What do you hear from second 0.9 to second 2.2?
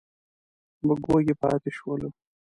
وږي پاتې شولو.